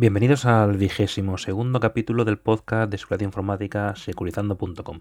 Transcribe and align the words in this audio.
Bienvenidos 0.00 0.44
al 0.44 0.76
vigésimo 0.76 1.38
segundo 1.38 1.80
capítulo 1.80 2.24
del 2.24 2.38
podcast 2.38 2.88
de 2.88 2.98
seguridad 2.98 3.24
informática 3.24 3.96
securizando.com. 3.96 5.00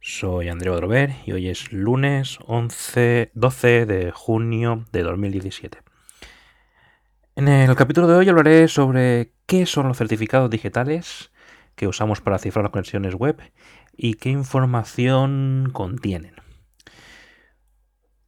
Soy 0.00 0.48
Andrea 0.48 0.72
Odrover 0.72 1.12
y 1.26 1.32
hoy 1.32 1.50
es 1.50 1.70
lunes 1.74 2.38
11, 2.46 3.32
12 3.34 3.84
de 3.84 4.10
junio 4.12 4.86
de 4.92 5.02
2017. 5.02 5.80
En 7.36 7.48
el 7.48 7.76
capítulo 7.76 8.08
de 8.08 8.14
hoy 8.14 8.30
hablaré 8.30 8.66
sobre 8.68 9.34
qué 9.44 9.66
son 9.66 9.88
los 9.88 9.98
certificados 9.98 10.48
digitales 10.48 11.30
que 11.74 11.86
usamos 11.86 12.22
para 12.22 12.38
cifrar 12.38 12.62
las 12.62 12.72
conexiones 12.72 13.14
web 13.14 13.36
y 13.94 14.14
qué 14.14 14.30
información 14.30 15.68
contienen. 15.74 16.32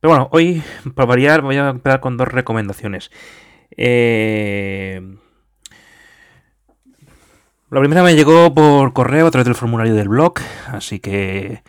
Pero 0.01 0.11
bueno, 0.11 0.29
hoy 0.31 0.63
para 0.95 1.07
variar 1.07 1.41
voy 1.41 1.57
a 1.57 1.71
empezar 1.71 2.01
con 2.01 2.19
dos 2.19 2.29
recomendaciones. 2.29 3.11
Eh, 3.79 5.01
la 7.73 7.81
primera 7.81 8.03
me 8.03 8.15
llegó 8.15 8.53
por 8.53 8.93
correo 8.93 9.27
a 9.27 9.31
través 9.31 9.47
del 9.47 9.55
formulario 9.55 9.95
del 9.95 10.09
blog, 10.09 10.35
así 10.67 11.01
que 11.01 11.63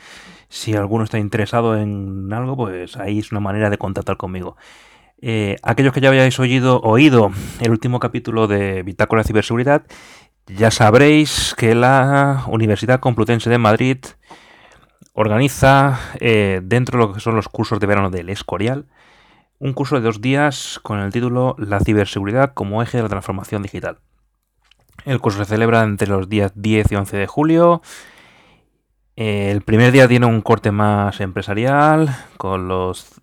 si 0.49 0.75
alguno 0.75 1.05
está 1.05 1.17
interesado 1.17 1.77
en 1.77 2.31
algo, 2.33 2.57
pues 2.57 2.97
ahí 2.97 3.19
es 3.19 3.31
una 3.31 3.39
manera 3.39 3.69
de 3.69 3.77
contactar 3.77 4.17
conmigo. 4.17 4.57
Eh, 5.21 5.55
aquellos 5.63 5.93
que 5.93 6.01
ya 6.01 6.09
hayáis 6.09 6.37
oído, 6.39 6.81
oído 6.81 7.31
el 7.61 7.71
último 7.71 8.01
capítulo 8.01 8.47
de 8.47 8.83
Bitácora 8.83 9.21
de 9.21 9.27
Ciberseguridad, 9.27 9.83
ya 10.47 10.71
sabréis 10.71 11.55
que 11.57 11.73
la 11.73 12.43
Universidad 12.47 12.99
Complutense 12.99 13.49
de 13.49 13.57
Madrid 13.57 13.99
organiza 15.13 15.99
eh, 16.19 16.59
dentro 16.63 16.99
de 16.99 17.05
lo 17.05 17.13
que 17.13 17.21
son 17.21 17.37
los 17.37 17.47
cursos 17.47 17.79
de 17.79 17.87
verano 17.87 18.09
del 18.09 18.29
Escorial 18.29 18.87
un 19.59 19.71
curso 19.71 19.95
de 19.95 20.01
dos 20.01 20.19
días 20.19 20.81
con 20.83 20.99
el 20.99 21.13
título 21.13 21.55
La 21.57 21.79
ciberseguridad 21.79 22.53
como 22.53 22.83
eje 22.83 22.97
de 22.97 23.03
la 23.03 23.09
transformación 23.09 23.61
digital. 23.61 23.99
El 25.05 25.19
curso 25.19 25.39
se 25.39 25.45
celebra 25.45 25.83
entre 25.83 26.07
los 26.07 26.29
días 26.29 26.53
10 26.55 26.91
y 26.91 26.95
11 26.95 27.17
de 27.17 27.27
julio. 27.27 27.81
El 29.15 29.61
primer 29.61 29.91
día 29.91 30.07
tiene 30.07 30.25
un 30.25 30.41
corte 30.41 30.71
más 30.71 31.19
empresarial 31.19 32.15
con 32.37 32.69
los, 32.69 33.21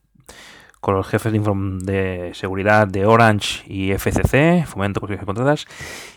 con 0.80 0.94
los 0.94 1.08
jefes 1.08 1.32
de, 1.32 2.30
seguridad 2.34 2.86
de 2.86 3.06
Orange 3.06 3.64
y 3.66 3.92
FCC, 3.92 4.66
Fomento 4.66 5.04
de 5.06 5.18
Contratas, 5.18 5.66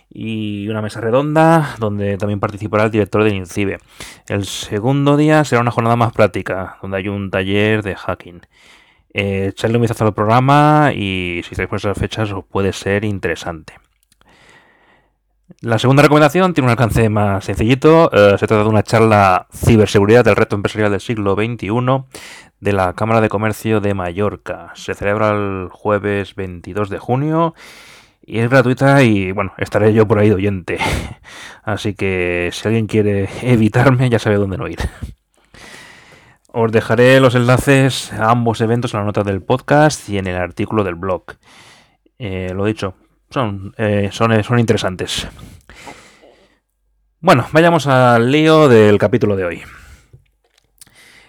y 0.09 0.67
una 0.67 0.81
mesa 0.81 0.99
redonda 0.99 1.75
donde 1.79 2.17
también 2.17 2.41
participará 2.41 2.83
el 2.83 2.91
director 2.91 3.23
del 3.23 3.33
INCIBE. 3.33 3.79
El 4.27 4.45
segundo 4.45 5.15
día 5.15 5.45
será 5.45 5.61
una 5.61 5.71
jornada 5.71 5.95
más 5.95 6.11
práctica, 6.11 6.77
donde 6.81 6.97
hay 6.97 7.07
un 7.07 7.31
taller 7.31 7.83
de 7.83 7.95
hacking. 7.95 8.41
Eh, 9.13 9.47
echarle 9.49 9.77
un 9.77 9.81
vistazo 9.81 10.05
al 10.05 10.13
programa 10.13 10.91
y 10.93 11.41
si 11.43 11.51
estáis 11.51 11.69
por 11.69 11.77
esas 11.77 11.97
fechas 11.97 12.31
os 12.31 12.43
puede 12.45 12.73
ser 12.73 13.05
interesante. 13.05 13.82
La 15.63 15.79
segunda 15.79 16.03
recomendación 16.03 16.53
tiene 16.53 16.65
un 16.65 16.71
alcance 16.71 17.07
más 17.07 17.45
sencillito. 17.45 18.11
Eh, 18.11 18.37
se 18.37 18.47
trata 18.47 18.63
de 18.63 18.69
una 18.69 18.83
charla 18.83 19.47
Ciberseguridad 19.49 20.25
del 20.25 20.35
reto 20.35 20.57
empresarial 20.57 20.91
del 20.91 20.99
siglo 20.99 21.35
XXI 21.35 21.69
de 22.59 22.73
la 22.73 22.91
Cámara 22.95 23.21
de 23.21 23.29
Comercio 23.29 23.79
de 23.79 23.93
Mallorca. 23.93 24.73
Se 24.75 24.93
celebra 24.93 25.29
el 25.29 25.69
jueves 25.71 26.35
22 26.35 26.89
de 26.89 26.99
junio 26.99 27.55
y 28.25 28.39
es 28.39 28.49
gratuita 28.49 29.03
y 29.03 29.31
bueno, 29.31 29.53
estaré 29.57 29.93
yo 29.93 30.05
por 30.05 30.19
ahí 30.19 30.27
de 30.27 30.35
oyente. 30.35 30.79
Así 31.63 31.93
que 31.93 32.49
si 32.51 32.67
alguien 32.67 32.87
quiere 32.87 33.29
evitarme 33.41 34.09
ya 34.09 34.19
sabe 34.19 34.35
dónde 34.35 34.57
no 34.57 34.67
ir. 34.67 34.79
Os 36.49 36.73
dejaré 36.73 37.21
los 37.21 37.35
enlaces 37.35 38.11
a 38.11 38.31
ambos 38.31 38.59
eventos 38.59 38.93
en 38.93 38.99
las 38.99 39.05
notas 39.05 39.23
del 39.23 39.41
podcast 39.41 40.09
y 40.09 40.17
en 40.17 40.27
el 40.27 40.35
artículo 40.35 40.83
del 40.83 40.95
blog. 40.95 41.23
Eh, 42.19 42.51
lo 42.53 42.65
dicho, 42.65 42.95
son, 43.33 43.73
eh, 43.77 44.09
eh, 44.11 44.43
son 44.43 44.59
interesantes. 44.59 45.27
Bueno, 47.19 47.47
vayamos 47.51 47.87
al 47.87 48.31
lío 48.31 48.67
del 48.67 48.97
capítulo 48.97 49.35
de 49.35 49.45
hoy. 49.45 49.61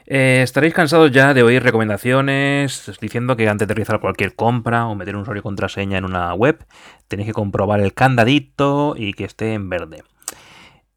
Eh, 0.06 0.40
estaréis 0.42 0.74
cansados 0.74 1.10
ya 1.12 1.32
de 1.32 1.42
oír 1.42 1.62
recomendaciones 1.62 2.92
diciendo 3.00 3.36
que 3.36 3.48
antes 3.48 3.66
de 3.66 3.72
realizar 3.72 4.00
cualquier 4.00 4.34
compra 4.34 4.86
o 4.86 4.94
meter 4.94 5.16
un 5.16 5.22
usuario 5.22 5.40
y 5.40 5.42
contraseña 5.42 5.96
en 5.96 6.04
una 6.04 6.34
web, 6.34 6.66
tenéis 7.08 7.28
que 7.28 7.32
comprobar 7.32 7.80
el 7.80 7.94
candadito 7.94 8.94
y 8.98 9.14
que 9.14 9.24
esté 9.24 9.54
en 9.54 9.70
verde. 9.70 10.02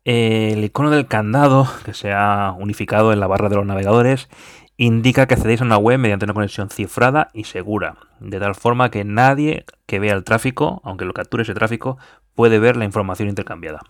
El 0.03 0.63
icono 0.63 0.89
del 0.89 1.07
candado 1.07 1.67
que 1.85 1.93
se 1.93 2.11
ha 2.11 2.53
unificado 2.57 3.13
en 3.13 3.19
la 3.19 3.27
barra 3.27 3.49
de 3.49 3.55
los 3.55 3.65
navegadores 3.65 4.29
indica 4.77 5.25
que 5.25 5.33
accedéis 5.33 5.61
a 5.61 5.65
una 5.65 5.77
web 5.77 5.99
mediante 5.99 6.25
una 6.25 6.35
conexión 6.35 6.69
cifrada 6.69 7.29
y 7.33 7.45
segura, 7.45 7.97
de 8.19 8.39
tal 8.39 8.55
forma 8.55 8.91
que 8.91 9.03
nadie 9.03 9.65
que 9.87 9.99
vea 9.99 10.13
el 10.13 10.23
tráfico, 10.23 10.81
aunque 10.83 11.05
lo 11.05 11.13
capture 11.13 11.43
ese 11.43 11.55
tráfico, 11.55 11.97
puede 12.35 12.59
ver 12.59 12.77
la 12.77 12.85
información 12.85 13.27
intercambiada. 13.27 13.81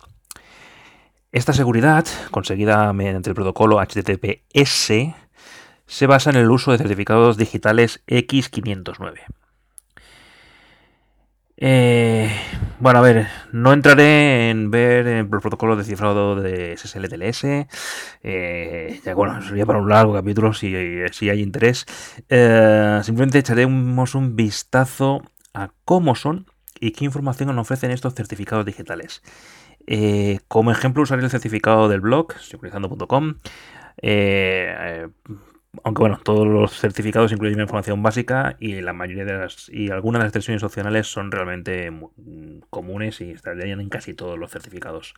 Esta 1.34 1.52
seguridad, 1.52 2.06
conseguida 2.31 2.92
mediante 2.94 3.30
el 3.30 3.36
protocolo 3.36 3.80
HTTPS, 3.81 5.14
se 5.86 6.08
basa 6.08 6.30
en 6.30 6.38
el 6.38 6.50
uso 6.50 6.72
de 6.72 6.78
certificados 6.78 7.38
digitales 7.38 8.02
X509. 8.08 9.19
Eh, 11.59 12.29
bueno, 12.79 13.00
a 13.00 13.01
ver, 13.01 13.28
no 13.51 13.73
entraré 13.73 14.51
en 14.51 14.69
ver 14.69 15.07
el 15.07 15.28
protocolo 15.28 15.75
de 15.75 15.84
cifrado 15.84 16.35
de 16.35 16.73
SSL-TLS. 16.73 17.68
Eh, 18.23 19.01
ya 19.03 19.16
bueno, 19.16 19.41
sería 19.41 19.66
para 19.66 19.79
un 19.79 19.90
largo 19.90 20.13
capítulo 20.13 20.53
si, 20.53 20.73
si 21.12 21.29
hay 21.29 21.41
interés. 21.41 21.85
Eh, 22.29 23.00
simplemente 23.03 23.40
echaremos 23.40 24.13
un 24.13 24.35
vistazo 24.35 25.23
a 25.53 25.72
cómo 25.85 26.16
son 26.16 26.45
y 26.79 26.91
qué 26.91 27.06
información 27.06 27.47
nos 27.50 27.63
ofrecen 27.63 27.89
estos 27.91 28.13
certificados 28.13 28.66
digitales. 28.66 29.24
Eh, 29.88 30.39
como 30.47 30.72
ejemplo 30.72 31.01
usaré 31.01 31.24
el 31.24 31.31
certificado 31.31 31.89
del 31.89 32.01
blog, 32.01 32.34
securizando.com. 32.39 33.35
Eh, 34.01 35.07
aunque 35.83 36.01
bueno, 36.01 36.19
todos 36.23 36.47
los 36.47 36.79
certificados 36.79 37.31
incluyen 37.31 37.59
información 37.59 38.01
básica 38.03 38.57
y 38.59 38.81
la 38.81 38.93
mayoría 38.93 39.25
de 39.25 39.38
las 39.38 39.69
y 39.69 39.89
algunas 39.91 40.19
de 40.19 40.23
las 40.23 40.29
extensiones 40.29 40.63
opcionales 40.63 41.07
son 41.07 41.31
realmente 41.31 41.91
comunes 42.69 43.21
y 43.21 43.31
estarían 43.31 43.81
en 43.81 43.89
casi 43.89 44.13
todos 44.13 44.38
los 44.38 44.51
certificados. 44.51 45.13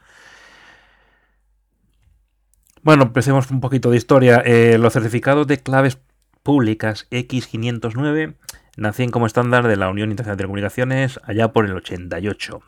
Bueno, 2.81 3.03
empecemos 3.03 3.51
un 3.51 3.59
poquito 3.59 3.91
de 3.91 3.97
historia. 3.97 4.41
Eh, 4.45 4.77
los 4.77 4.93
certificados 4.93 5.47
de 5.47 5.57
claves 5.57 5.99
públicas 6.43 7.07
X509 7.11 8.35
nacían 8.77 9.09
como 9.09 9.25
estándar 9.25 9.67
de 9.67 9.75
la 9.75 9.89
Unión 9.89 10.11
Internacional 10.11 10.37
de 10.37 10.41
Telecomunicaciones 10.43 11.19
allá 11.23 11.51
por 11.51 11.65
el 11.65 11.75
88. 11.75 12.61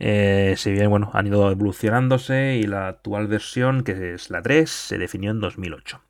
Eh, 0.00 0.54
si 0.56 0.72
bien 0.72 0.90
bueno, 0.90 1.10
han 1.14 1.28
ido 1.28 1.50
evolucionándose 1.50 2.56
y 2.56 2.64
la 2.64 2.88
actual 2.88 3.28
versión, 3.28 3.84
que 3.84 4.14
es 4.14 4.30
la 4.30 4.42
3, 4.42 4.68
se 4.68 4.98
definió 4.98 5.30
en 5.30 5.40
2008. 5.40 6.05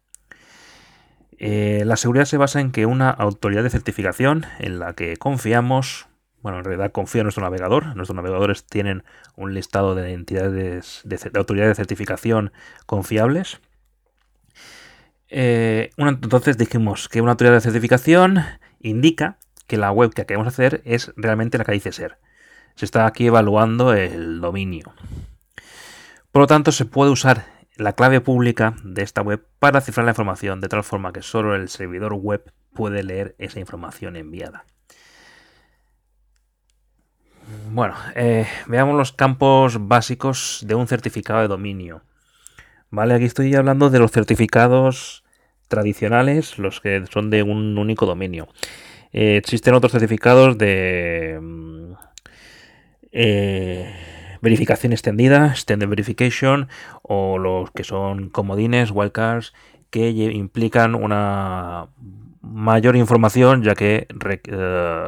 Eh, 1.39 1.83
la 1.85 1.97
seguridad 1.97 2.25
se 2.25 2.39
basa 2.39 2.61
en 2.61 2.73
que 2.73 2.87
una 2.87 3.11
autoridad 3.11 3.63
de 3.63 3.71
certificación 3.71 4.47
en 4.59 4.79
la 4.79 4.95
que 4.95 5.17
confiamos, 5.17 6.07
bueno, 6.41 6.59
en 6.59 6.65
realidad 6.65 6.93
confía 6.93 7.21
en 7.21 7.25
nuestro 7.27 7.45
navegador, 7.45 7.95
nuestros 7.95 8.17
navegadores 8.17 8.65
tienen 8.65 9.05
un 9.37 9.53
listado 9.53 9.95
de 9.95 10.13
entidades 10.13 11.03
de, 11.05 11.19
autoridades 11.35 11.77
de 11.77 11.83
certificación 11.83 12.53
confiables. 12.87 13.61
Eh, 15.29 15.91
entonces 15.97 16.57
dijimos 16.57 17.09
que 17.09 17.21
una 17.21 17.33
autoridad 17.33 17.55
de 17.55 17.61
certificación 17.61 18.41
indica 18.81 19.39
que 19.67 19.77
la 19.77 19.91
web 19.91 20.15
que 20.15 20.25
queremos 20.25 20.47
hacer 20.47 20.81
es 20.85 21.13
realmente 21.17 21.59
la 21.59 21.65
que 21.65 21.73
dice 21.73 21.93
ser. 21.93 22.19
Se 22.77 22.85
está 22.85 23.07
aquí 23.07 23.27
evaluando 23.27 23.93
el 23.93 24.41
dominio. 24.41 24.95
Por 26.31 26.43
lo 26.43 26.47
tanto, 26.47 26.71
se 26.73 26.85
puede 26.85 27.11
usar 27.11 27.47
la 27.77 27.93
clave 27.93 28.21
pública 28.21 28.75
de 28.85 29.03
esta 29.03 29.23
web 29.23 29.47
para 29.59 29.81
cifrar 29.81 30.05
la 30.05 30.13
información 30.13 30.61
de 30.61 30.69
tal 30.69 30.83
forma 30.83 31.13
que 31.13 31.23
solo 31.23 31.55
el 31.55 31.69
servidor 31.69 32.15
web 32.15 32.53
puede 32.73 33.03
leer 33.03 33.35
esa 33.39 33.61
información 33.61 34.17
enviada. 34.17 34.65
Bueno, 37.71 37.95
eh, 38.15 38.47
veamos 38.67 38.97
los 38.97 39.13
campos 39.13 39.87
básicos 39.87 40.65
de 40.67 40.75
un 40.75 40.89
certificado 40.89 41.43
de 41.43 41.49
dominio. 41.49 42.03
Vale, 42.91 43.15
aquí 43.15 43.25
estoy 43.25 43.55
hablando 43.55 43.91
de 43.91 43.99
los 43.99 44.11
certificados 44.11 45.25
tradicionales, 45.69 46.59
los 46.59 46.81
que 46.81 47.05
son 47.11 47.31
de 47.31 47.43
un 47.43 47.79
único 47.79 48.07
dominio. 48.07 48.49
Eh, 49.13 49.37
existen 49.37 49.75
otros 49.75 49.93
certificados 49.93 50.59
de 50.59 51.39
mm, 51.41 51.93
eh, 53.13 53.95
verificación 54.41 54.93
extendida, 54.93 55.49
extended 55.49 55.89
verification, 55.89 56.69
o 57.03 57.39
los 57.39 57.71
que 57.71 57.85
son 57.85 58.29
comodines, 58.31 58.91
wildcards, 58.91 59.53
que 59.91 60.11
implican 60.11 60.95
una 60.95 61.89
mayor 62.41 62.97
información, 62.97 63.63
ya 63.63 63.75
que 63.75 64.07
eh, 64.49 65.07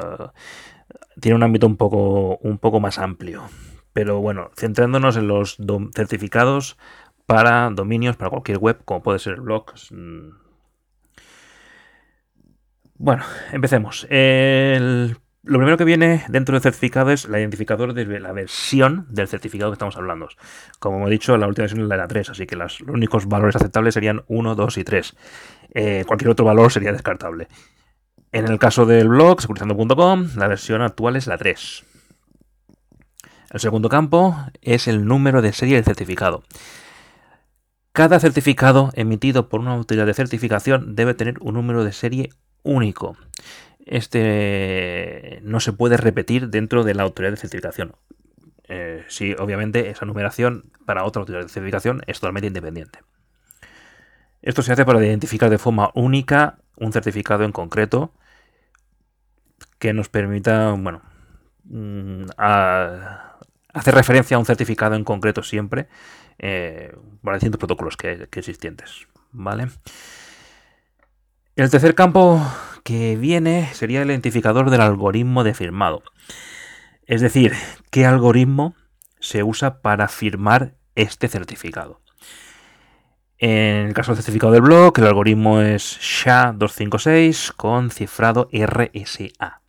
tiene 1.20 1.36
un 1.36 1.42
ámbito 1.42 1.66
un 1.66 1.76
poco, 1.76 2.38
un 2.38 2.58
poco 2.58 2.80
más 2.80 2.98
amplio. 2.98 3.42
Pero 3.92 4.20
bueno, 4.20 4.50
centrándonos 4.56 5.16
en 5.16 5.28
los 5.28 5.56
certificados 5.94 6.76
para 7.26 7.69
dominios, 7.70 8.16
para 8.16 8.30
cualquier 8.30 8.58
web, 8.58 8.80
como 8.84 9.02
puede 9.02 9.19
ser 9.19 9.40
blogs. 9.40 9.92
Mm. 9.92 10.30
Bueno, 12.94 13.25
empecemos. 13.52 14.06
El 14.10 15.19
lo 15.49 15.56
primero 15.56 15.79
que 15.79 15.85
viene 15.85 16.25
dentro 16.29 16.53
del 16.53 16.62
certificado 16.62 17.11
es 17.11 17.25
el 17.25 17.35
identificador 17.35 17.95
de 17.95 18.21
la 18.21 18.33
versión 18.33 19.06
del 19.09 19.29
certificado 19.29 19.71
que 19.71 19.77
estamos 19.77 19.97
hablando. 19.97 20.29
Como 20.79 21.09
he 21.09 21.11
dicho, 21.11 21.39
la 21.39 21.47
última 21.47 21.62
versión 21.62 21.81
es 21.81 21.89
la 21.89 22.06
3, 22.06 22.29
así 22.29 22.47
que 22.47 22.55
los 22.55 22.83
únicos 22.83 23.27
valores 23.27 23.56
aceptables 23.56 23.95
serían 23.95 24.25
1, 24.27 24.55
2 24.55 24.77
y 24.77 24.85
3. 24.85 25.17
Eh, 25.73 26.05
cualquier 26.06 26.31
otro 26.31 26.45
valor 26.45 26.71
sería 26.71 26.93
descartable. 26.93 27.49
En 28.31 28.47
el 28.47 28.59
caso 28.59 28.85
del 28.85 29.09
blog, 29.09 29.41
securizando.com, 29.41 30.29
la 30.37 30.49
versión 30.49 30.83
actual 30.83 31.17
es 31.17 31.27
la 31.27 31.39
3. 31.39 31.85
El 33.50 33.61
segundo 33.61 33.89
campo 33.89 34.37
es 34.61 34.87
el 34.87 35.06
número 35.06 35.41
de 35.41 35.55
serie 35.55 35.77
del 35.77 35.85
certificado. 35.85 36.43
Cada 37.93 38.21
certificado 38.21 38.91
emitido 38.93 39.49
por 39.49 39.61
una 39.61 39.73
autoridad 39.73 40.05
de 40.05 40.12
certificación 40.12 40.95
debe 40.95 41.15
tener 41.15 41.37
un 41.41 41.55
número 41.55 41.85
de 41.85 41.93
serie 41.93 42.29
único 42.62 43.17
este 43.88 45.40
no 45.43 45.61
se 45.61 45.73
puede 45.73 45.96
repetir 45.96 46.49
dentro 46.49 46.85
de 46.85 46.94
la 46.94 47.02
autoridad 47.02 47.32
de 47.32 47.38
certificación. 47.38 47.96
Eh, 48.69 49.05
sí, 49.08 49.35
obviamente 49.38 49.88
esa 49.90 50.05
numeración 50.05 50.70
para 50.85 51.05
otra 51.05 51.20
autoridad 51.20 51.43
de 51.43 51.49
certificación 51.49 52.02
es 52.06 52.20
totalmente 52.20 52.49
independiente. 52.49 53.00
Esto 54.43 54.62
se 54.62 54.73
hace 54.73 54.85
para 54.85 55.05
identificar 55.05 55.50
de 55.50 55.58
forma 55.58 55.90
única 55.94 56.58
un 56.76 56.93
certificado 56.93 57.44
en 57.44 57.52
concreto 57.52 58.12
que 59.79 59.93
nos 59.93 60.08
permita, 60.08 60.73
bueno, 60.73 61.02
mm, 61.64 62.25
hacer 62.37 63.94
referencia 63.94 64.37
a 64.37 64.40
un 64.40 64.46
certificado 64.46 64.94
en 64.94 65.05
concreto 65.05 65.43
siempre 65.43 65.88
eh, 66.38 66.94
para 67.23 67.37
distintos 67.37 67.58
protocolos 67.58 67.96
que, 67.96 68.29
que 68.31 68.40
existentes. 68.40 69.08
¿Vale? 69.32 69.69
El 71.58 71.70
tercer 71.70 71.96
campo 71.96 72.40
que 72.84 73.16
viene 73.16 73.69
sería 73.72 74.02
el 74.02 74.10
identificador 74.10 74.70
del 74.70 74.81
algoritmo 74.81 75.43
de 75.43 75.55
firmado. 75.55 76.05
Es 77.05 77.20
decir, 77.20 77.52
qué 77.90 78.06
algoritmo 78.06 78.76
se 79.19 79.43
usa 79.43 79.81
para 79.82 80.06
firmar 80.06 80.76
este 80.94 81.26
certificado. 81.26 82.00
En 83.38 83.88
el 83.88 83.93
caso 83.93 84.12
del 84.12 84.22
certificado 84.22 84.52
del 84.52 84.62
blog, 84.62 84.96
el 85.00 85.06
algoritmo 85.06 85.60
es 85.60 85.99
SHA-256 85.99 87.52
con 87.56 87.90
cifrado 87.90 88.49
RSA. 88.52 89.61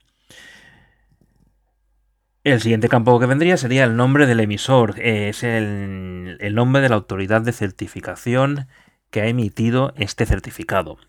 El 2.44 2.62
siguiente 2.62 2.88
campo 2.88 3.19
que 3.19 3.25
vendría 3.25 3.57
sería 3.57 3.83
el 3.85 3.95
nombre 3.95 4.27
del 4.27 4.42
emisor. 4.42 4.94
Es 5.00 5.42
el, 5.42 6.38
el 6.39 6.53
nombre 6.53 6.83
de 6.83 6.89
la 6.89 6.97
autoridad 6.97 7.42
de 7.42 7.51
certificación 7.51 8.68
que 9.09 9.21
ha 9.21 9.25
emitido 9.25 9.95
este 9.97 10.27
certificado. 10.27 11.00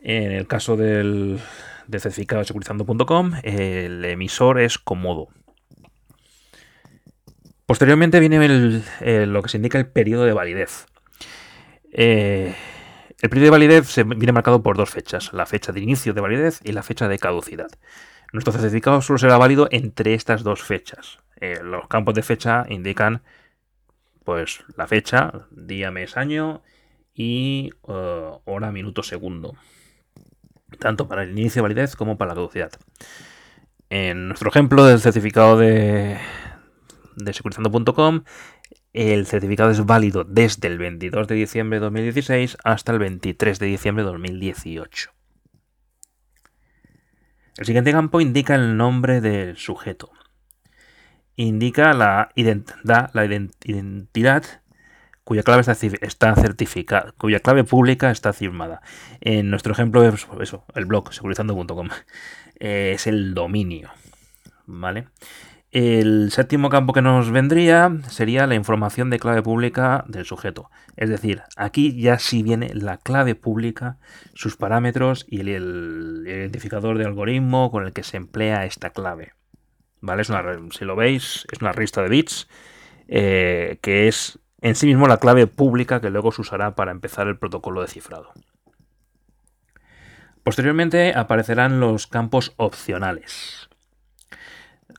En 0.00 0.30
el 0.32 0.46
caso 0.46 0.76
del, 0.76 1.40
certificado 1.90 2.44
securizando.com, 2.44 3.32
el 3.42 4.04
emisor 4.04 4.60
es 4.60 4.78
Comodo. 4.78 5.28
Posteriormente 7.66 8.20
viene 8.20 8.82
lo 9.26 9.42
que 9.42 9.48
se 9.48 9.58
indica 9.58 9.78
el 9.78 9.88
periodo 9.88 10.24
de 10.24 10.32
validez. 10.32 10.86
Eh, 11.92 12.54
el 13.20 13.28
periodo 13.28 13.46
de 13.46 13.50
validez 13.50 13.96
viene 14.06 14.32
marcado 14.32 14.62
por 14.62 14.76
dos 14.76 14.90
fechas, 14.90 15.32
la 15.32 15.46
fecha 15.46 15.72
de 15.72 15.80
inicio 15.80 16.14
de 16.14 16.20
validez 16.20 16.60
y 16.64 16.72
la 16.72 16.82
fecha 16.82 17.08
de 17.08 17.18
caducidad. 17.18 17.68
Nuestro 18.32 18.52
certificado 18.52 19.02
solo 19.02 19.18
será 19.18 19.36
válido 19.36 19.68
entre 19.70 20.14
estas 20.14 20.44
dos 20.44 20.62
fechas. 20.62 21.18
Eh, 21.40 21.58
los 21.62 21.88
campos 21.88 22.14
de 22.14 22.22
fecha 22.22 22.64
indican 22.68 23.22
pues 24.24 24.64
la 24.76 24.86
fecha, 24.86 25.46
día, 25.50 25.90
mes, 25.90 26.16
año 26.16 26.62
y 27.14 27.70
eh, 27.88 28.30
hora, 28.44 28.70
minuto, 28.70 29.02
segundo 29.02 29.54
tanto 30.78 31.08
para 31.08 31.22
el 31.22 31.30
inicio 31.30 31.60
de 31.60 31.68
validez 31.68 31.96
como 31.96 32.18
para 32.18 32.30
la 32.30 32.34
caducidad. 32.34 32.72
En 33.90 34.28
nuestro 34.28 34.50
ejemplo 34.50 34.84
del 34.84 35.00
certificado 35.00 35.56
de, 35.56 36.18
de 37.16 37.32
securizando.com, 37.32 38.24
el 38.92 39.26
certificado 39.26 39.70
es 39.70 39.84
válido 39.84 40.24
desde 40.24 40.68
el 40.68 40.78
22 40.78 41.28
de 41.28 41.34
diciembre 41.34 41.78
de 41.78 41.84
2016 41.84 42.56
hasta 42.64 42.92
el 42.92 42.98
23 42.98 43.58
de 43.58 43.66
diciembre 43.66 44.04
de 44.04 44.10
2018. 44.10 45.10
El 47.58 47.66
siguiente 47.66 47.92
campo 47.92 48.20
indica 48.20 48.54
el 48.54 48.76
nombre 48.76 49.20
del 49.20 49.56
sujeto. 49.56 50.10
Indica 51.34 51.92
la, 51.92 52.30
la 52.34 53.24
identidad 53.24 54.62
cuya 55.28 55.42
clave 55.42 55.60
está, 55.60 56.34
certificada, 56.36 57.12
cuya 57.18 57.40
clave 57.40 57.62
pública 57.62 58.10
está 58.10 58.32
firmada. 58.32 58.80
En 59.20 59.50
nuestro 59.50 59.74
ejemplo 59.74 60.02
es 60.02 60.26
eso, 60.40 60.64
el 60.74 60.86
blog 60.86 61.12
securizando.com. 61.12 61.88
Eh, 62.60 62.94
es 62.96 63.06
el 63.06 63.34
dominio. 63.34 63.90
¿Vale? 64.66 65.06
El 65.70 66.32
séptimo 66.32 66.70
campo 66.70 66.92
que 66.92 67.02
nos 67.02 67.30
vendría 67.30 67.98
sería 68.08 68.48
la 68.48 68.56
información 68.56 69.10
de 69.10 69.20
clave 69.20 69.42
pública 69.42 70.04
del 70.08 70.24
sujeto. 70.24 70.68
Es 70.96 71.08
decir, 71.08 71.42
aquí 71.56 72.00
ya 72.00 72.18
sí 72.18 72.42
viene 72.42 72.74
la 72.74 72.96
clave 72.96 73.36
pública, 73.36 73.98
sus 74.34 74.56
parámetros 74.56 75.24
y 75.28 75.38
el, 75.38 76.24
identificador 76.26 76.98
de 76.98 77.04
algoritmo 77.04 77.70
con 77.70 77.86
el 77.86 77.92
que 77.92 78.02
se 78.02 78.16
emplea 78.16 78.64
esta 78.64 78.90
clave. 78.90 79.34
¿Vale? 80.00 80.22
Es 80.22 80.30
una, 80.30 80.42
si 80.72 80.84
lo 80.84 80.96
veis, 80.96 81.46
es 81.52 81.60
una 81.60 81.72
lista 81.74 82.02
de 82.02 82.08
bits 82.08 82.48
eh, 83.06 83.78
que 83.82 84.08
es 84.08 84.40
en 84.60 84.74
sí 84.74 84.86
mismo 84.86 85.06
la 85.06 85.18
clave 85.18 85.46
pública 85.46 86.00
que 86.00 86.10
luego 86.10 86.32
se 86.32 86.42
usará 86.42 86.74
para 86.74 86.90
empezar 86.90 87.28
el 87.28 87.38
protocolo 87.38 87.80
de 87.80 87.88
cifrado. 87.88 88.32
Posteriormente 90.42 91.12
aparecerán 91.14 91.80
los 91.80 92.06
campos 92.06 92.54
opcionales. 92.56 93.68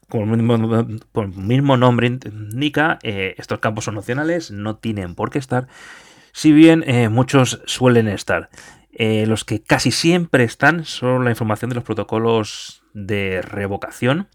Como 0.08 0.34
el 0.34 1.30
mismo, 1.36 1.78
nombre 1.78 2.08
indica, 2.08 3.00
eh, 3.04 3.36
estos 3.38 3.60
campos 3.60 3.86
son 3.86 3.98
opcionales, 3.98 4.52
no 4.52 4.78
tienen 4.78 5.14
por 5.14 5.30
qué 5.30 5.40
estar, 5.40 5.68
si 6.32 6.52
bien 6.52 6.84
eh, 6.88 7.10
muchos 7.10 7.62
suelen 7.66 8.08
estar. 8.08 8.50
Eh, 8.92 9.26
los 9.28 9.46
que 9.46 9.62
casi 9.62 9.92
siempre 9.92 10.44
están 10.44 10.84
son 10.86 11.24
la 11.26 11.30
información 11.30 11.70
de 11.70 11.76
los 11.76 11.84
protocolos 11.84 12.84
de 12.94 13.42
revocación, 13.42 14.28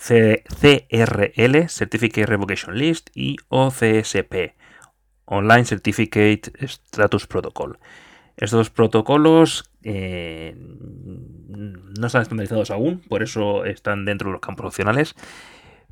CRL, 0.00 1.68
Certificate 1.68 2.26
Revocation 2.26 2.76
List, 2.76 3.10
y 3.14 3.36
OCSP, 3.48 4.54
Online 5.26 5.64
Certificate 5.64 6.52
Status 6.60 7.26
Protocol. 7.26 7.78
Estos 8.36 8.70
protocolos 8.70 9.70
eh, 9.82 10.54
no 10.56 12.06
están 12.06 12.22
estandarizados 12.22 12.70
aún, 12.70 13.02
por 13.08 13.22
eso 13.22 13.66
están 13.66 14.06
dentro 14.06 14.28
de 14.28 14.32
los 14.32 14.40
campos 14.40 14.66
opcionales. 14.66 15.14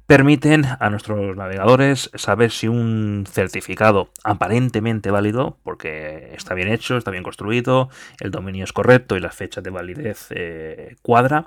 Permiten 0.07 0.65
a 0.65 0.89
nuestros 0.89 1.37
navegadores 1.37 2.11
saber 2.15 2.51
si 2.51 2.67
un 2.67 3.27
certificado 3.31 4.09
aparentemente 4.25 5.11
válido, 5.11 5.59
porque 5.63 6.33
está 6.35 6.55
bien 6.55 6.69
hecho, 6.69 6.97
está 6.97 7.11
bien 7.11 7.23
construido, 7.23 7.91
el 8.19 8.31
dominio 8.31 8.65
es 8.65 8.73
correcto 8.73 9.17
y 9.17 9.21
las 9.21 9.37
fechas 9.37 9.63
de 9.63 9.69
validez 9.69 10.29
eh, 10.31 10.97
cuadra, 11.03 11.45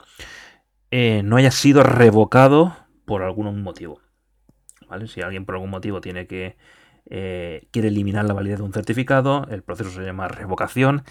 eh, 0.91 1.21
no 1.23 1.37
haya 1.37 1.51
sido 1.51 1.83
revocado 1.83 2.75
por 3.05 3.23
algún 3.23 3.63
motivo. 3.63 4.01
Si 5.07 5.21
alguien 5.21 5.45
por 5.45 5.55
algún 5.55 5.69
motivo 5.69 6.01
tiene 6.01 6.27
que 6.27 6.57
eh, 7.09 7.67
quiere 7.71 7.87
eliminar 7.87 8.25
la 8.25 8.33
validez 8.33 8.57
de 8.57 8.65
un 8.65 8.73
certificado, 8.73 9.47
el 9.49 9.63
proceso 9.63 9.89
se 9.89 10.03
llama 10.03 10.27
revocación 10.27 11.03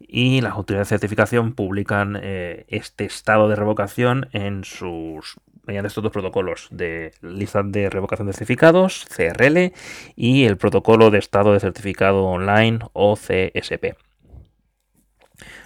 y 0.00 0.42
las 0.42 0.52
autoridades 0.52 0.88
de 0.88 0.98
certificación 0.98 1.54
publican 1.54 2.18
eh, 2.22 2.66
este 2.68 3.06
estado 3.06 3.48
de 3.48 3.56
revocación 3.56 4.28
en 4.32 4.64
sus 4.64 5.40
mediante 5.64 5.88
estos 5.88 6.02
dos 6.02 6.12
protocolos 6.12 6.68
de 6.70 7.12
lista 7.22 7.62
de 7.62 7.88
revocación 7.88 8.26
de 8.26 8.34
certificados, 8.34 9.06
CRL, 9.16 9.72
y 10.14 10.44
el 10.44 10.58
protocolo 10.58 11.10
de 11.10 11.18
estado 11.18 11.52
de 11.52 11.60
certificado 11.60 12.24
online 12.24 12.80
o 12.92 13.16
CSP. 13.16 13.96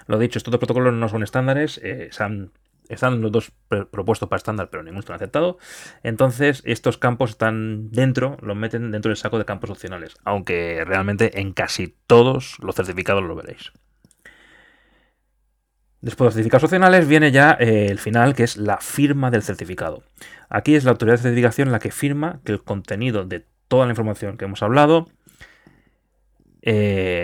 Lo 0.07 0.19
dicho, 0.19 0.39
estos 0.39 0.53
dos 0.53 0.61
protocolos 0.61 0.93
no 0.93 1.09
son 1.09 1.23
estándares, 1.23 1.81
se 1.83 2.23
han 2.23 2.53
están 2.89 3.21
los 3.21 3.33
dos 3.33 3.53
propuestos 3.69 4.29
para 4.29 4.39
estándar, 4.39 4.69
pero 4.71 4.83
ninguno 4.83 5.01
está 5.01 5.15
aceptado. 5.15 5.59
Entonces, 6.03 6.63
estos 6.65 6.99
campos 6.99 7.31
están 7.31 7.91
dentro, 7.91 8.37
los 8.43 8.57
meten 8.57 8.91
dentro 8.91 9.11
del 9.11 9.17
saco 9.17 9.39
de 9.39 9.45
campos 9.45 9.71
opcionales, 9.71 10.17
aunque 10.25 10.85
realmente 10.85 11.41
en 11.41 11.53
casi 11.53 11.97
todos 12.07 12.59
los 12.61 12.75
certificados 12.75 13.23
lo 13.23 13.35
veréis. 13.35 13.73
Después 16.01 16.19
de 16.19 16.27
los 16.27 16.35
certificados 16.35 16.65
opcionales 16.65 17.09
viene 17.09 17.33
ya 17.33 17.57
eh, 17.59 17.89
el 17.91 17.99
final, 17.99 18.35
que 18.35 18.45
es 18.45 18.57
la 18.57 18.79
firma 18.79 19.31
del 19.31 19.43
certificado. 19.43 20.03
Aquí 20.49 20.75
es 20.75 20.85
la 20.85 20.93
autoridad 20.93 21.17
de 21.17 21.23
certificación 21.23 21.73
la 21.73 21.79
que 21.79 21.91
firma 21.91 22.41
que 22.45 22.53
el 22.53 22.63
contenido 22.63 23.25
de 23.25 23.45
toda 23.69 23.87
la 23.87 23.93
información 23.93 24.37
que 24.37 24.45
hemos 24.45 24.63
hablado 24.63 25.09
eh, 26.69 27.16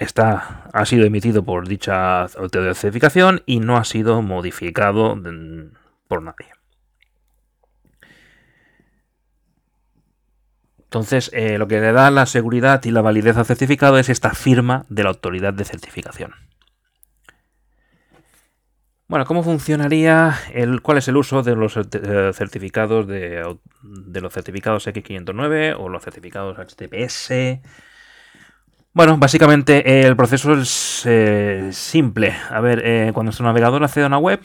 está, 0.00 0.70
ha 0.72 0.86
sido 0.86 1.04
emitido 1.04 1.44
por 1.44 1.68
dicha 1.68 2.22
autoridad 2.22 2.70
de 2.70 2.74
certificación 2.74 3.42
y 3.46 3.60
no 3.60 3.76
ha 3.76 3.84
sido 3.84 4.22
modificado 4.22 5.18
por 6.08 6.22
nadie. 6.22 6.46
Entonces, 10.92 11.30
eh, 11.32 11.56
lo 11.56 11.68
que 11.68 11.80
le 11.80 11.92
da 11.92 12.10
la 12.10 12.26
seguridad 12.26 12.84
y 12.84 12.90
la 12.90 13.00
validez 13.00 13.38
al 13.38 13.46
certificado 13.46 13.98
es 13.98 14.10
esta 14.10 14.34
firma 14.34 14.84
de 14.90 15.04
la 15.04 15.08
autoridad 15.08 15.54
de 15.54 15.64
certificación. 15.64 16.34
Bueno, 19.08 19.24
¿cómo 19.24 19.42
funcionaría? 19.42 20.34
El, 20.52 20.82
¿Cuál 20.82 20.98
es 20.98 21.08
el 21.08 21.16
uso 21.16 21.42
de 21.42 21.56
los 21.56 21.76
eh, 21.76 22.30
certificados 22.34 23.06
de, 23.06 23.42
los 23.82 24.32
certificados 24.32 24.86
X509 24.86 25.76
o 25.78 25.88
los 25.88 26.02
certificados 26.02 26.58
HTTPS? 26.58 27.30
Bueno, 28.94 29.16
básicamente 29.16 30.06
el 30.06 30.16
proceso 30.16 30.52
es 30.52 31.04
eh, 31.06 31.70
simple. 31.72 32.34
A 32.50 32.60
ver, 32.60 32.82
eh, 32.84 33.10
cuando 33.14 33.28
nuestro 33.28 33.46
navegador 33.46 33.82
accede 33.82 34.04
a 34.04 34.08
una 34.08 34.18
web 34.18 34.40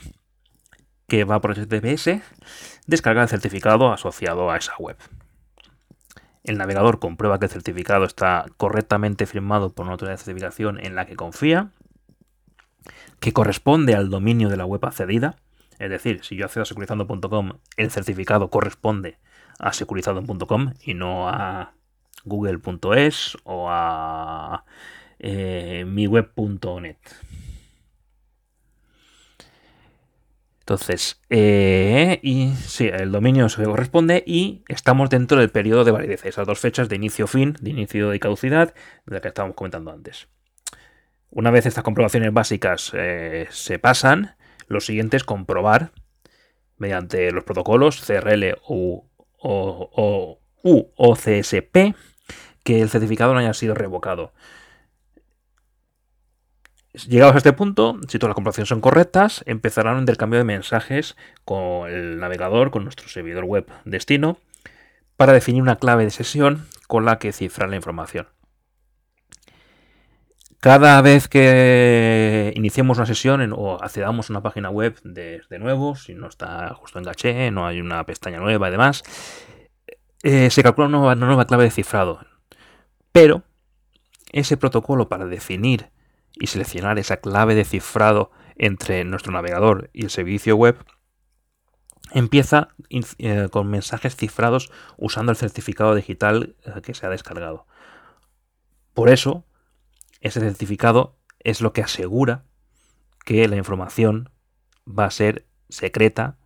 que 1.06 1.26
va 1.26 1.42
por 1.42 1.54
HTTPS, 1.54 2.22
descarga 2.86 3.24
el 3.24 3.28
certificado 3.28 3.92
asociado 3.92 4.50
a 4.50 4.56
esa 4.56 4.74
web. 4.80 4.96
El 6.46 6.58
navegador 6.58 7.00
comprueba 7.00 7.40
que 7.40 7.48
el 7.48 7.52
certificado 7.52 8.06
está 8.06 8.46
correctamente 8.56 9.26
firmado 9.26 9.74
por 9.74 9.84
una 9.84 9.94
autoridad 9.94 10.14
de 10.14 10.24
certificación 10.24 10.80
en 10.80 10.96
la 10.96 11.06
que 11.06 11.18
confía, 11.18 11.72
que 13.20 13.34
corresponde 13.34 13.96
al 13.96 14.10
dominio 14.10 14.48
de 14.48 14.56
la 14.56 14.66
web 14.66 14.86
accedida. 14.86 15.36
Es 15.78 15.90
decir, 15.90 16.24
si 16.24 16.38
yo 16.38 16.46
accedo 16.46 16.64
a 16.64 16.66
securizando.com, 16.66 17.52
el 17.76 17.92
certificado 17.92 18.50
corresponde 18.50 19.18
a 19.60 19.74
securizando.com 19.74 20.74
y 20.82 20.94
no 20.94 21.28
a 21.28 21.74
google.es 22.28 23.38
o 23.44 23.68
a 23.70 24.66
eh, 25.20 25.84
miweb.net. 25.88 26.98
Entonces, 30.68 31.22
eh, 31.30 32.20
y 32.22 32.52
sí, 32.56 32.88
el 32.88 33.10
dominio 33.14 33.48
se 33.48 33.64
corresponde 33.64 34.22
y 34.28 34.64
estamos 34.68 35.10
dentro 35.10 35.40
del 35.40 35.50
periodo 35.50 35.86
de 35.86 35.92
validez, 35.92 36.26
esas 36.26 36.46
dos 36.46 36.60
fechas 36.60 36.90
de 36.90 36.98
inicio-fin, 36.98 37.56
de 37.62 37.70
inicio 37.70 38.14
y 38.14 38.20
caducidad, 38.20 38.74
de 39.06 39.16
la 39.16 39.22
que 39.22 39.30
estábamos 39.30 39.56
comentando 39.56 39.92
antes. 39.92 40.28
Una 41.30 41.52
vez 41.52 41.66
estas 41.66 41.86
comprobaciones 41.86 42.34
básicas 42.34 42.92
eh, 42.94 43.48
se 43.50 43.80
pasan, 43.80 44.36
lo 44.68 44.82
siguiente 44.82 45.16
es 45.16 45.24
comprobar 45.24 45.94
mediante 46.76 47.32
los 47.32 47.46
protocolos 47.46 48.02
CRL 48.06 48.58
u, 48.68 49.04
o, 49.38 50.40
o 50.64 51.16
CSP 51.16 51.96
que 52.68 52.82
el 52.82 52.90
certificado 52.90 53.34
no 53.34 53.40
haya 53.40 53.54
sido 53.54 53.76
revocado. 53.76 54.34
Llegados 57.08 57.36
a 57.36 57.38
este 57.38 57.54
punto, 57.54 57.98
si 58.10 58.20
todas 58.20 58.32
las 58.32 58.36
comprobaciones 58.36 58.68
son 58.68 58.82
correctas, 58.82 59.42
empezará 59.46 59.94
un 59.94 60.00
intercambio 60.00 60.38
de 60.38 60.44
mensajes 60.44 61.16
con 61.46 61.90
el 61.90 62.20
navegador, 62.20 62.70
con 62.70 62.84
nuestro 62.84 63.08
servidor 63.08 63.46
web 63.46 63.66
destino, 63.86 64.38
para 65.16 65.32
definir 65.32 65.62
una 65.62 65.78
clave 65.78 66.04
de 66.04 66.10
sesión 66.10 66.68
con 66.88 67.06
la 67.06 67.20
que 67.20 67.32
cifrar 67.32 67.70
la 67.70 67.78
información. 67.78 68.28
Cada 70.60 71.02
vez 71.02 71.30
que 71.30 72.52
iniciemos 72.54 72.98
una 72.98 73.08
sesión 73.08 73.54
o 73.56 73.82
accedamos 73.82 74.30
a 74.30 74.34
una 74.34 74.44
página 74.44 74.70
web 74.70 75.00
de, 75.06 75.42
nuevo, 75.58 75.96
si 75.96 76.16
no 76.16 76.28
está 76.28 76.74
justo 76.74 77.00
en 77.00 77.06
caché, 77.06 77.50
no 77.50 77.66
hay 77.66 77.80
una 77.80 78.06
pestaña 78.06 78.40
nueva 78.40 78.68
y 78.68 78.72
demás, 78.72 79.04
eh, 80.22 80.50
se 80.50 80.64
calcula 80.64 80.88
una 80.88 81.16
nueva 81.16 81.46
clave 81.46 81.64
de 81.64 81.72
cifrado. 81.72 82.20
Pero 83.18 83.42
ese 84.32 84.58
protocolo 84.58 85.10
para 85.10 85.26
definir 85.26 85.90
y 86.34 86.46
seleccionar 86.46 87.00
esa 87.00 87.18
clave 87.18 87.56
de 87.56 87.66
cifrado 87.66 88.30
entre 88.58 89.04
nuestro 89.06 89.32
navegador 89.34 89.90
y 89.92 90.04
el 90.04 90.12
servicio 90.12 90.56
web, 90.56 90.78
empieza 92.12 92.68
eh, 93.18 93.48
con 93.50 93.72
mensajes 93.72 94.16
cifrados 94.16 94.72
usando 94.98 95.32
el 95.32 95.36
certificado 95.36 95.96
digital 95.96 96.56
eh, 96.64 96.80
que 96.84 96.94
se 96.94 97.08
ha 97.08 97.10
descargado. 97.10 97.66
Por 98.94 99.10
eso, 99.10 99.46
ese 100.22 100.40
certificado 100.40 101.18
es 101.40 101.60
lo 101.60 101.74
que 101.74 101.82
asegura 101.82 102.44
que 103.26 103.48
la 103.48 103.56
información 103.56 104.30
va 104.88 105.06
a 105.06 105.12
ser 105.12 105.48
secreta, 105.70 106.38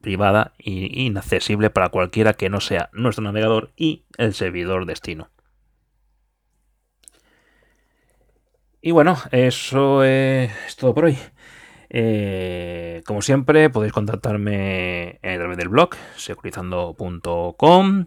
privada 0.00 0.52
e 0.58 0.70
inaccesible 0.70 1.70
para 1.70 1.88
cualquiera 1.88 2.34
que 2.34 2.48
no 2.48 2.60
sea 2.60 2.90
nuestro 2.92 3.24
navegador 3.24 3.72
y 3.74 4.04
el 4.18 4.34
servidor 4.34 4.86
destino. 4.86 5.30
Y 8.86 8.92
bueno, 8.92 9.16
eso 9.32 10.04
es 10.04 10.76
todo 10.76 10.94
por 10.94 11.06
hoy. 11.06 11.18
Eh, 11.90 13.02
como 13.04 13.20
siempre, 13.20 13.68
podéis 13.68 13.92
contactarme 13.92 15.18
a 15.24 15.34
través 15.34 15.56
del 15.56 15.68
blog 15.68 15.96
securizando.com, 16.14 18.06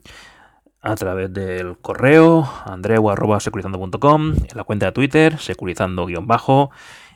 a 0.82 0.96
través 0.96 1.34
del 1.34 1.78
correo 1.80 2.50
andreu.securizando.com, 2.64 4.36
en 4.36 4.56
la 4.58 4.64
cuenta 4.64 4.86
de 4.86 4.92
Twitter 4.94 5.38
securizando-bajo, 5.38 6.72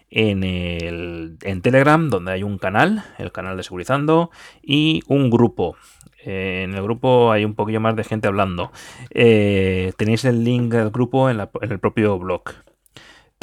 en, 0.09 0.43
en 0.43 1.61
Telegram, 1.61 2.09
donde 2.09 2.33
hay 2.33 2.43
un 2.43 2.57
canal, 2.57 3.05
el 3.17 3.31
canal 3.31 3.55
de 3.55 3.63
Securizando, 3.63 4.29
y 4.61 5.03
un 5.07 5.29
grupo. 5.29 5.77
en 6.25 6.73
el 6.73 6.83
grupo 6.83 7.31
hay 7.31 7.45
un 7.45 7.55
poquillo 7.55 7.79
más 7.79 7.95
de 7.95 8.03
gente 8.03 8.27
hablando. 8.27 8.73
Eh, 9.11 9.93
tenéis 9.95 10.25
el 10.25 10.43
link 10.43 10.73
del 10.73 10.89
grupo 10.89 11.29
en 11.29 11.39
el 11.39 11.79
propio 11.79 12.19
blog. 12.19 12.43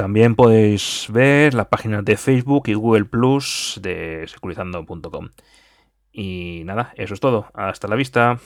También 0.00 0.34
podéis 0.34 1.08
ver 1.10 1.52
las 1.52 1.66
páginas 1.66 2.02
de 2.06 2.16
Facebook 2.16 2.68
y 2.68 2.72
Google 2.72 3.04
Plus 3.04 3.78
de 3.82 4.24
securizando.com. 4.26 5.28
Y 6.10 6.62
nada, 6.64 6.94
eso 6.96 7.12
es 7.12 7.20
todo. 7.20 7.50
Hasta 7.52 7.86
la 7.86 7.96
vista. 7.96 8.40